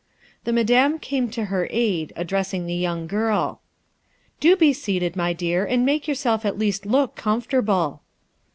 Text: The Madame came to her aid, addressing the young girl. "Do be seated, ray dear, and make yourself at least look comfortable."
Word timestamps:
The 0.45 0.51
Madame 0.51 0.97
came 0.97 1.29
to 1.29 1.45
her 1.45 1.67
aid, 1.69 2.11
addressing 2.15 2.65
the 2.65 2.73
young 2.73 3.05
girl. 3.05 3.61
"Do 4.39 4.55
be 4.55 4.73
seated, 4.73 5.15
ray 5.15 5.35
dear, 5.35 5.63
and 5.63 5.85
make 5.85 6.07
yourself 6.07 6.43
at 6.43 6.57
least 6.57 6.87
look 6.87 7.15
comfortable." 7.15 8.01